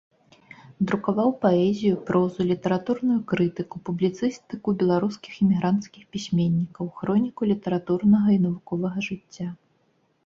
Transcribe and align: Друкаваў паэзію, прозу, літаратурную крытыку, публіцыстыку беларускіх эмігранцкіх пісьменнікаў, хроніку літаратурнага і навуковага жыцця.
Друкаваў 0.91 1.27
паэзію, 1.43 1.97
прозу, 2.07 2.47
літаратурную 2.51 3.19
крытыку, 3.33 3.75
публіцыстыку 3.89 4.69
беларускіх 4.85 5.33
эмігранцкіх 5.47 6.03
пісьменнікаў, 6.17 6.91
хроніку 6.99 7.41
літаратурнага 7.55 8.29
і 8.39 8.43
навуковага 8.47 8.99
жыцця. 9.11 9.49